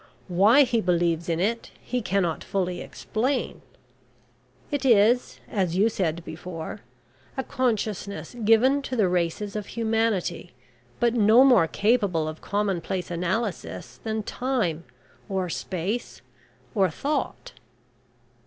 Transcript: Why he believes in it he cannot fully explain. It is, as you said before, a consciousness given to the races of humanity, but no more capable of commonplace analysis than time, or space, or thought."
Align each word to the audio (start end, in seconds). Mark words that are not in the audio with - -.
Why 0.29 0.63
he 0.63 0.81
believes 0.81 1.29
in 1.29 1.39
it 1.39 1.69
he 1.79 2.01
cannot 2.01 2.43
fully 2.43 2.81
explain. 2.81 3.61
It 4.71 4.83
is, 4.83 5.39
as 5.47 5.77
you 5.77 5.89
said 5.89 6.25
before, 6.25 6.79
a 7.37 7.43
consciousness 7.43 8.35
given 8.43 8.81
to 8.81 8.95
the 8.95 9.07
races 9.07 9.55
of 9.55 9.67
humanity, 9.67 10.53
but 10.99 11.13
no 11.13 11.43
more 11.43 11.67
capable 11.67 12.27
of 12.27 12.41
commonplace 12.41 13.11
analysis 13.11 13.99
than 14.03 14.23
time, 14.23 14.85
or 15.29 15.49
space, 15.51 16.23
or 16.73 16.89
thought." 16.89 17.51